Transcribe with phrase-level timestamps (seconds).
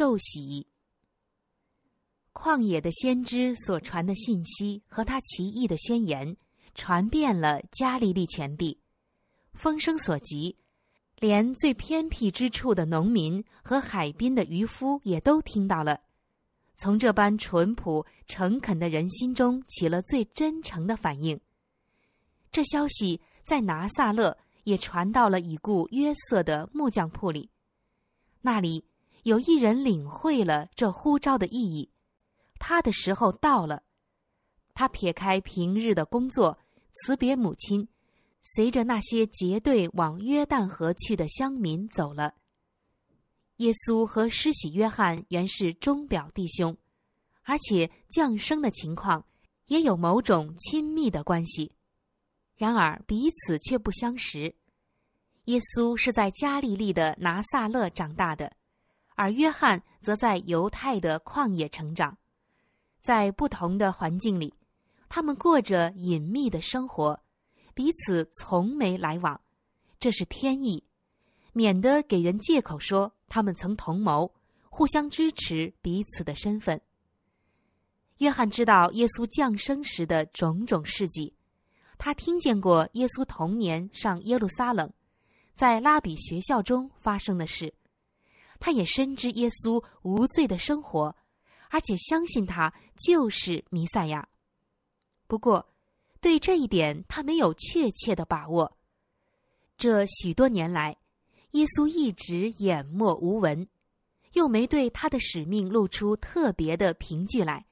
[0.00, 0.66] 受洗。
[2.32, 6.38] 旷野的先知所传的信息和他奇异的宣言，
[6.74, 8.80] 传遍了加利利全地，
[9.52, 10.56] 风声所及，
[11.18, 16.00] 连最偏僻之处的农民和海滨的渔夫也都听到了。
[16.76, 21.38] 从这般淳朴诚恳的人心中起了最真诚的反应。
[22.50, 27.50] 这消息在拿撒勒也传到了已故约瑟的木匠铺里。
[28.40, 28.82] 那里
[29.24, 31.90] 有一人领会了这呼召的意义，
[32.58, 33.82] 他的时候到了。
[34.74, 36.58] 他撇开平日的工作，
[36.92, 37.86] 辞别母亲，
[38.40, 42.34] 随着那些结队往约旦河去的乡民走了。
[43.56, 46.74] 耶稣和施洗约翰原是钟表弟兄，
[47.42, 49.26] 而且降生的情况
[49.66, 51.72] 也有某种亲密的关系，
[52.56, 54.54] 然而彼此却不相识。
[55.44, 58.50] 耶稣是在加利利的拿撒勒长大的，
[59.20, 62.16] 而约翰则在犹太的旷野成长，
[63.02, 64.54] 在不同的环境里，
[65.10, 67.20] 他们过着隐秘的生活，
[67.74, 69.38] 彼此从没来往，
[69.98, 70.82] 这是天意，
[71.52, 74.32] 免得给人借口说他们曾同谋，
[74.70, 76.80] 互相支持彼此的身份。
[78.20, 81.34] 约翰知道耶稣降生时的种种事迹，
[81.98, 84.90] 他听见过耶稣童年上耶路撒冷。
[85.52, 87.74] 在拉比学校中发生的事，
[88.60, 91.16] 他也深知耶稣无罪的生活，
[91.70, 94.28] 而且相信他就是弥赛亚。
[95.26, 95.66] 不过，
[96.20, 98.76] 对这一点他没有确切的把握。
[99.76, 100.96] 这许多年来，
[101.52, 103.66] 耶稣一直掩默无闻，
[104.34, 107.66] 又没对他的使命露出特别的凭据来，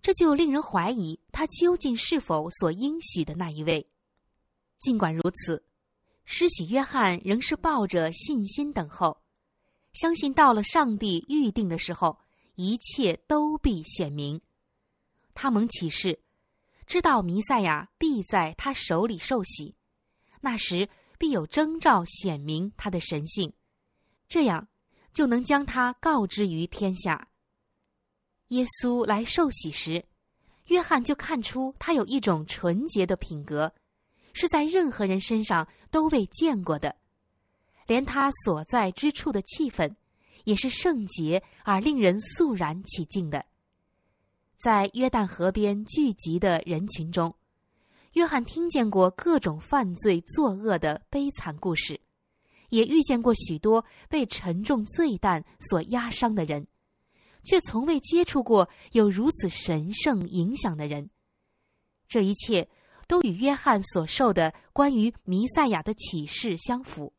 [0.00, 3.86] 这就令人怀疑他究竟是否所应许的那一位。
[4.78, 5.62] 尽管如此。
[6.26, 9.20] 施洗约翰仍是抱着信心等候，
[9.94, 12.18] 相信到了上帝预定的时候，
[12.56, 14.40] 一切都必显明。
[15.32, 16.20] 他蒙启示，
[16.86, 19.74] 知道弥赛亚必在他手里受洗，
[20.40, 20.88] 那时
[21.18, 23.52] 必有征兆显明他的神性，
[24.28, 24.68] 这样
[25.12, 27.28] 就能将他告知于天下。
[28.48, 30.04] 耶稣来受洗时，
[30.66, 33.72] 约翰就看出他有一种纯洁的品格。
[34.36, 36.96] 是在任何人身上都未见过的，
[37.86, 39.94] 连他所在之处的气氛，
[40.44, 43.44] 也是圣洁而令人肃然起敬的。
[44.56, 47.34] 在约旦河边聚集的人群中，
[48.12, 52.00] 约翰听见过各种犯罪作恶的悲惨故事，
[52.70, 56.66] 也遇见过许多被沉重罪担所压伤的人，
[57.42, 61.10] 却从未接触过有如此神圣影响的人。
[62.08, 62.68] 这一切。
[63.06, 67.12] 都与约翰所受的关于弥赛亚的启示相符。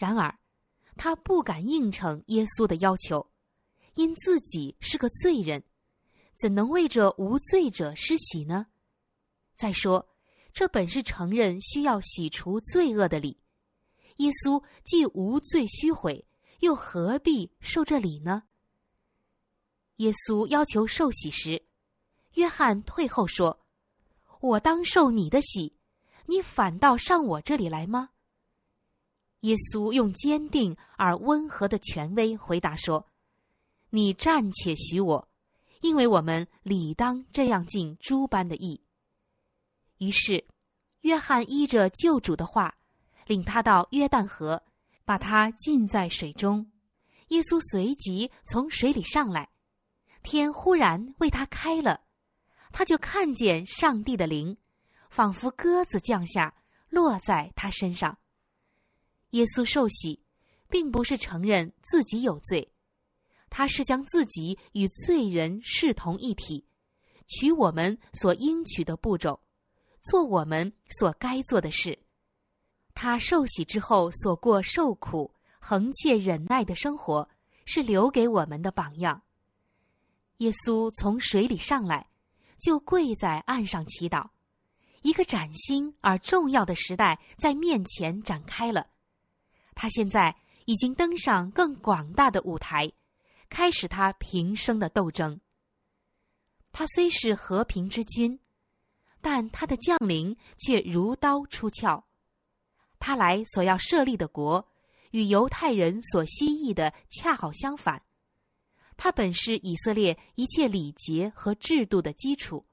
[0.00, 0.38] 然而，
[0.96, 3.30] 他不敢应承耶稣的要求，
[3.96, 5.62] 因自己是个罪人，
[6.38, 8.68] 怎能为这无罪者施洗呢？
[9.54, 10.08] 再说，
[10.54, 13.42] 这本是承认需要洗除罪恶的礼。
[14.16, 16.26] 耶稣既无罪虚毁，
[16.60, 18.44] 又何必受这礼呢？
[19.96, 21.66] 耶稣要求受洗时，
[22.36, 23.66] 约翰退后说。
[24.40, 25.76] 我当受你的洗，
[26.24, 28.08] 你反倒上我这里来吗？
[29.40, 33.06] 耶稣用坚定而温和的权威回答说
[33.90, 35.28] ：“你暂且许我，
[35.80, 38.82] 因为我们理当这样尽诸般的义。”
[39.98, 40.46] 于是，
[41.00, 42.76] 约翰依着救主的话，
[43.26, 44.62] 领他到约旦河，
[45.04, 46.70] 把他浸在水中。
[47.28, 49.48] 耶稣随即从水里上来，
[50.22, 52.02] 天忽然为他开了。
[52.72, 54.56] 他就看见上帝的灵，
[55.10, 56.54] 仿佛鸽子降下，
[56.88, 58.18] 落在他身上。
[59.30, 60.22] 耶稣受洗，
[60.68, 62.72] 并不是承认自己有罪，
[63.48, 66.64] 他是将自己与罪人视同一体，
[67.26, 69.40] 取我们所应取的步骤，
[70.02, 71.98] 做我们所该做的事。
[72.94, 77.28] 他受洗之后所过受苦、恒切忍耐的生活，
[77.64, 79.22] 是留给我们的榜样。
[80.38, 82.08] 耶稣从水里上来。
[82.62, 84.28] 就跪在岸上祈祷，
[85.00, 88.89] 一个崭新而重要的时代在面前展开了。
[89.80, 90.36] 他现在
[90.66, 92.92] 已经登上更广大的舞台，
[93.48, 95.40] 开始他平生的斗争。
[96.70, 98.38] 他虽是和平之君，
[99.22, 102.04] 但他的将领却如刀出鞘。
[102.98, 104.68] 他来所要设立的国，
[105.12, 108.02] 与犹太人所希冀的恰好相反。
[108.98, 112.66] 他本是以色列一切礼节和制度的基础，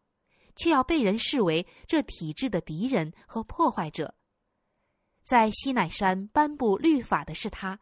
[0.57, 4.13] 却要被人视为这体制的敌人和破坏者。
[5.27, 7.77] 在西乃山颁布律法的是他，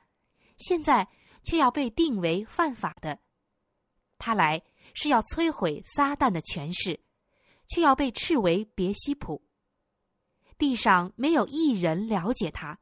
[0.57, 1.07] 现在
[1.43, 3.19] 却要被定为犯法的。
[4.17, 4.63] 他来
[4.95, 6.99] 是要摧毁撒旦的权势，
[7.67, 9.43] 却要被斥为别西卜。
[10.57, 12.79] 地上没有一人了解他，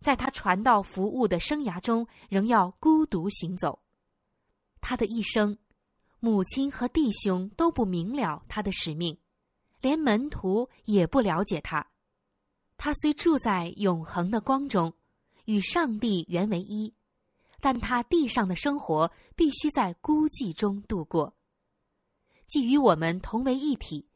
[0.00, 3.80] 在他传道服务的生涯中，仍要孤独行走。
[4.80, 5.56] 他的一生，
[6.18, 9.16] 母亲和弟兄都不明了他的使命，
[9.80, 11.88] 连门徒也不了解他。
[12.78, 14.94] 他虽住在永恒的光中，
[15.46, 16.94] 与上帝原为一，
[17.60, 21.34] 但他地上的生活必须在孤寂中度过。
[22.46, 24.08] 既与我们同为一体，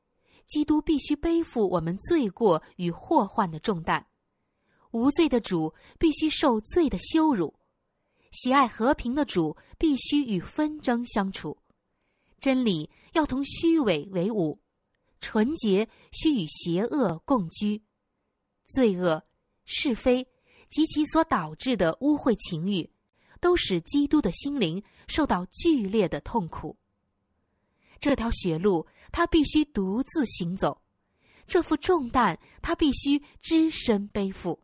[0.46, 4.06] 基督必须背负我们罪过与祸患的重担。
[4.92, 7.52] 无罪的主必须受罪的羞辱，
[8.30, 11.58] 喜爱和平的主必须与纷争相处。
[12.38, 14.60] 真理要同虚伪为伍，
[15.20, 17.82] 纯洁需与邪恶共居。
[18.72, 19.22] 罪恶、
[19.64, 20.26] 是非
[20.70, 22.90] 及其所导致的污秽情欲，
[23.40, 26.76] 都使基督的心灵受到剧烈的痛苦。
[28.00, 30.80] 这条血路，他必须独自行走；
[31.46, 34.58] 这副重担，他必须只身背负。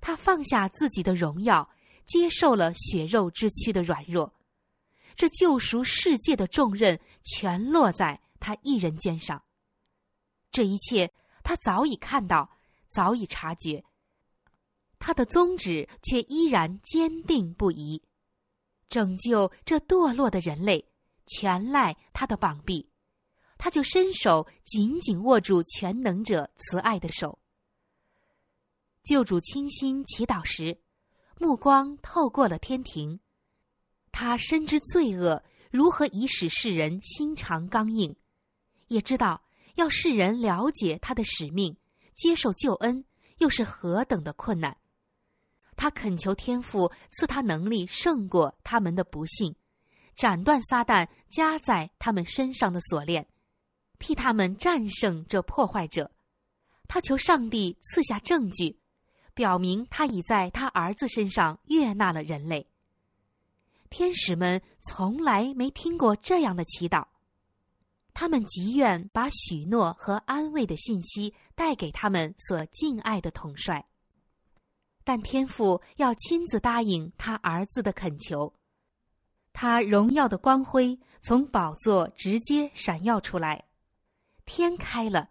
[0.00, 1.70] 他放下自己的荣耀，
[2.04, 4.34] 接受了血肉之躯的软弱。
[5.14, 9.42] 这救赎世界的重任，全落在他一人肩上。
[10.50, 11.12] 这一切，
[11.44, 12.50] 他早已看到。
[12.92, 13.82] 早已察觉，
[14.98, 18.02] 他的宗旨却依然坚定不移。
[18.88, 20.86] 拯救这堕落的人类，
[21.26, 22.88] 全赖他的膀臂。
[23.56, 27.38] 他就伸手紧紧握住全能者慈爱的手。
[29.02, 30.78] 救主倾心祈祷时，
[31.38, 33.18] 目光透过了天庭。
[34.10, 38.14] 他深知罪恶如何以使世人心肠刚硬，
[38.88, 39.42] 也知道
[39.76, 41.76] 要世人了解他的使命。
[42.14, 43.04] 接受救恩
[43.38, 44.76] 又是何等的困难！
[45.76, 49.54] 他恳求天父赐他能力胜过他们的不幸，
[50.14, 53.26] 斩断撒旦加在他们身上的锁链，
[53.98, 56.10] 替他们战胜这破坏者。
[56.86, 58.78] 他求上帝赐下证据，
[59.32, 62.68] 表明他已在他儿子身上悦纳了人类。
[63.88, 67.06] 天使们从来没听过这样的祈祷。
[68.14, 73.86] 他们极愿把许诺和安慰的信息带给他们所敬爱的统帅，
[75.02, 78.54] 但天父要亲自答应他儿子的恳求。
[79.52, 83.64] 他荣耀的光辉从宝座直接闪耀出来，
[84.44, 85.30] 天开了，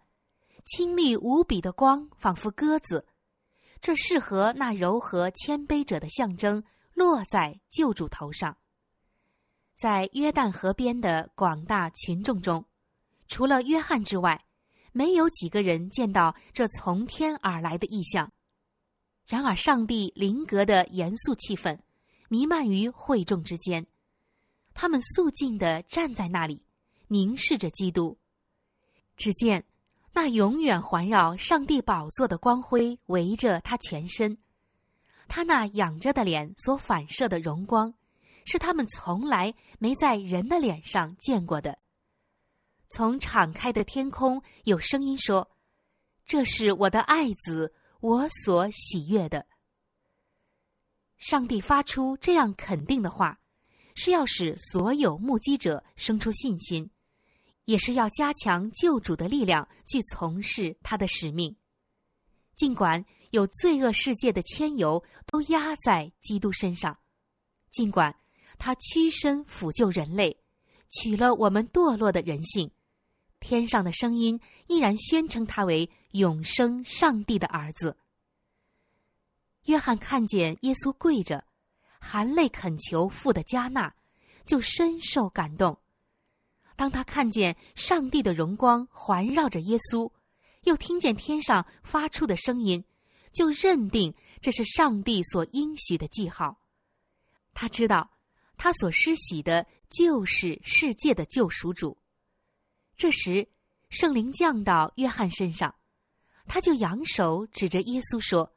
[0.64, 3.06] 清丽无比的光仿佛鸽子，
[3.80, 6.62] 这适合那柔和谦卑者的象征
[6.94, 8.56] 落在救主头上。
[9.74, 12.64] 在约旦河边的广大群众中。
[13.32, 14.44] 除了约翰之外，
[14.92, 18.30] 没有几个人见到这从天而来的异象。
[19.26, 21.78] 然而，上帝灵格的严肃气氛
[22.28, 23.86] 弥漫于会众之间，
[24.74, 26.62] 他们肃静地站在那里，
[27.08, 28.18] 凝视着基督。
[29.16, 29.64] 只见
[30.12, 34.36] 那永远环绕上帝宝座的光辉围着他全身，
[35.26, 37.94] 他那仰着的脸所反射的荣光，
[38.44, 41.78] 是他们从来没在人的脸上见过的。
[42.94, 45.50] 从敞开的天空，有声音说
[46.26, 49.46] ：“这是我的爱子，我所喜悦的。”
[51.16, 53.40] 上帝发出这样肯定的话，
[53.94, 56.90] 是要使所有目击者生出信心，
[57.64, 61.56] 也是要加强救主的力量去从事他的使命。
[62.54, 66.98] 尽管有罪恶世界的牵由都压在基督身上，
[67.70, 68.14] 尽管
[68.58, 70.38] 他屈身抚救人类，
[70.90, 72.70] 取了我们堕落的人性。
[73.42, 77.98] 天上的声音依然宣称他为永生上帝的儿子。
[79.64, 81.44] 约翰看见耶稣跪着，
[82.00, 83.94] 含泪恳求父的加纳，
[84.44, 85.78] 就深受感动。
[86.76, 90.10] 当他看见上帝的荣光环绕着耶稣，
[90.62, 92.82] 又听见天上发出的声音，
[93.32, 96.58] 就认定这是上帝所应许的记号。
[97.52, 98.10] 他知道，
[98.56, 101.98] 他所施洗的就是世界的救赎主。
[102.96, 103.48] 这时，
[103.88, 105.74] 圣灵降到约翰身上，
[106.46, 108.54] 他就扬手指着耶稣说：“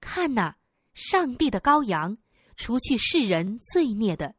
[0.00, 0.56] 看呐，
[0.92, 2.18] 上帝的羔羊，
[2.56, 4.34] 除去世人罪孽的。”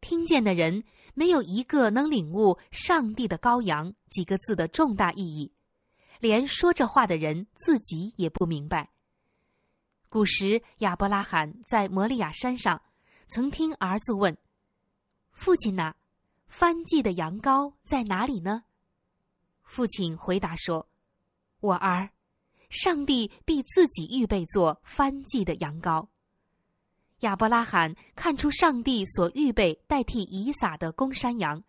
[0.00, 0.82] 听见的人
[1.14, 5.52] 没有一个能领悟“上帝的羔羊”几个字的重大意义，
[6.20, 8.90] 连说这话的人自己也不明白。
[10.08, 12.82] 古时亚伯拉罕在摩利亚山上，
[13.28, 14.36] 曾听儿子问
[15.30, 15.94] ：“父亲呐？”
[16.50, 18.64] 番祭的羊羔在哪里呢？
[19.62, 20.88] 父亲回答说
[21.60, 22.10] ：“我儿，
[22.68, 26.08] 上帝必自己预备做番祭的羊羔。”
[27.20, 31.62] 亚伯拉罕看出上帝所预备代替以撒的公山羊，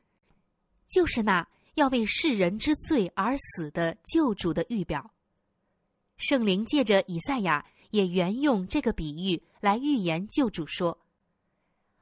[0.88, 5.14] 就是那要为世人之罪而死的救主的预表。
[6.18, 10.98] 圣灵借着以赛亚也原用这个比喻来预言救主说：“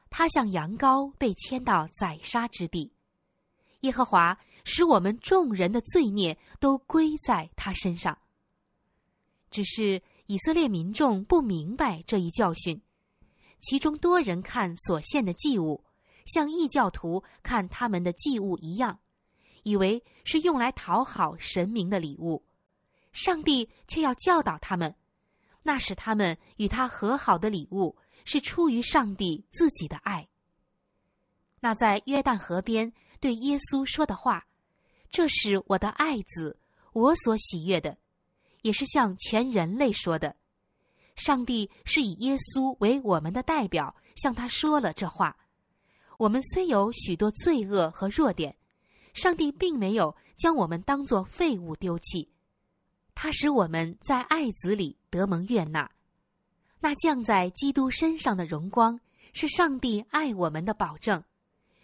[0.09, 2.91] 他像羊羔被牵到宰杀之地，
[3.81, 8.17] 耶和华使我们众人的罪孽都归在他身上。”
[9.51, 12.79] 只是以色列民众不明白这一教训。
[13.59, 15.83] 其中多人看所献的祭物，
[16.25, 18.99] 像异教徒看他们的祭物一样，
[19.63, 22.45] 以为是用来讨好神明的礼物。
[23.11, 24.95] 上帝却要教导他们，
[25.63, 30.27] 那使他们与他和好的礼物是出于上帝自己的爱。
[31.59, 34.47] 那在约旦河边对耶稣说的话
[35.09, 36.57] ：“这是我的爱子，
[36.93, 37.97] 我所喜悦的。”
[38.61, 40.35] 也是向全人类说的。
[41.15, 45.37] 上帝是以耶稣为我们的代表，向他说了这话。
[46.17, 48.53] 我们虽有许多罪恶和弱点，
[49.13, 52.29] 上帝并没有将我们当作废物丢弃。
[53.15, 55.89] 他使我们在爱子里得蒙悦纳。
[56.79, 58.99] 那降在基督身上的荣光，
[59.33, 61.23] 是上帝爱我们的保证，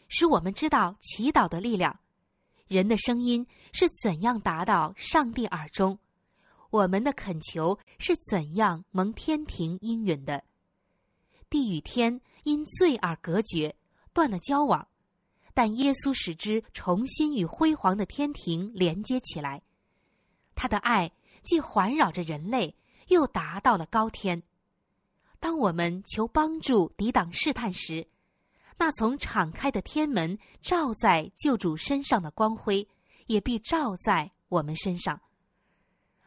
[0.07, 1.99] 使我们知道祈祷的力量。
[2.67, 5.99] 人的声音是怎样达到上帝耳中。
[6.71, 10.43] 我们的恳求是怎样蒙天庭应允的？
[11.49, 13.75] 地与天因罪而隔绝，
[14.13, 14.87] 断了交往，
[15.53, 19.61] 但耶稣使之重新与辉煌的天庭连接起来。
[20.55, 21.11] 他的爱
[21.43, 22.75] 既环绕着人类，
[23.07, 24.41] 又达到了高天。
[25.39, 28.07] 当我们求帮助抵挡试探时，
[28.77, 32.87] 那从敞开的天门照在救主身上的光辉，
[33.27, 35.21] 也必照在我们身上。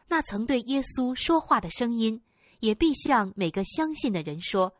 [0.07, 2.21] 那曾对耶稣说话的声音，
[2.59, 4.75] 也必向每个相信的人说：“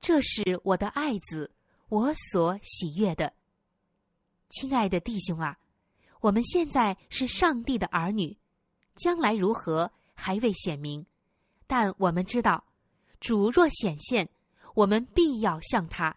[0.00, 1.52] 这是我的爱子，
[1.88, 3.32] 我所喜悦的。”
[4.50, 5.58] 亲爱的弟兄啊，
[6.20, 8.38] 我们现在是上帝的儿女，
[8.94, 11.04] 将来如何还未显明，
[11.66, 12.64] 但我们知道，
[13.20, 14.28] 主若显现，
[14.74, 16.16] 我们必要向他，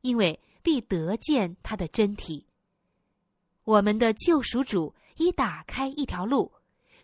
[0.00, 2.46] 因为必得见他的真体。
[3.64, 6.52] 我们的救赎主已打开一条路。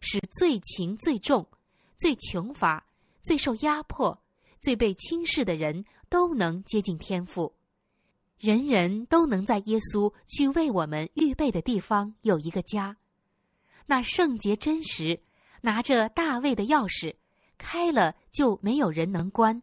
[0.05, 1.47] 使最情最重、
[1.97, 2.85] 最穷乏、
[3.21, 4.21] 最受压迫、
[4.59, 7.55] 最被轻视的人都能接近天父，
[8.37, 12.97] 人人都能在耶稣去为我们预备的地方有一个家。
[13.87, 15.21] 那圣洁真实，
[15.61, 17.15] 拿着大卫的钥匙，
[17.63, 19.63] 开了就没有人能关，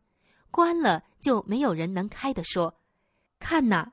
[0.50, 2.42] 关了就没有人能开的。
[2.46, 2.74] 说
[3.40, 3.92] ：“看呐，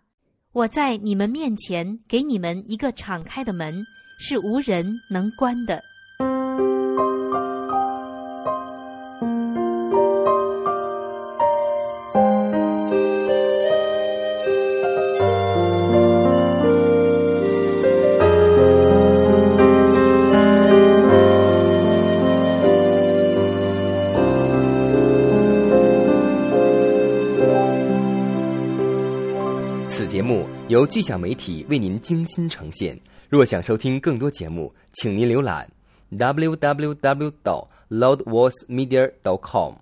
[0.52, 3.84] 我在你们面前给你们一个敞开的门，
[4.20, 5.82] 是无人能关的。”
[30.76, 33.00] 由巨响媒体为您精心呈现。
[33.30, 35.66] 若想收听更多节目，请您浏览
[36.10, 37.32] www.
[37.42, 39.10] 到 loudvoicemedia.
[39.22, 39.72] dot com。